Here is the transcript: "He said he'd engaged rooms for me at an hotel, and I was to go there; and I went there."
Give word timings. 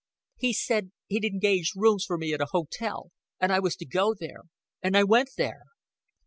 "He 0.37 0.51
said 0.53 0.93
he'd 1.09 1.23
engaged 1.25 1.73
rooms 1.75 2.05
for 2.07 2.17
me 2.17 2.33
at 2.33 2.41
an 2.41 2.47
hotel, 2.49 3.11
and 3.39 3.51
I 3.51 3.59
was 3.59 3.75
to 3.75 3.85
go 3.85 4.15
there; 4.19 4.41
and 4.81 4.97
I 4.97 5.03
went 5.03 5.29
there." 5.37 5.61